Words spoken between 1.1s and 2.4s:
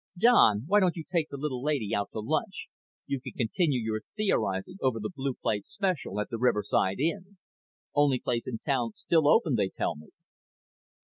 take the little lady out to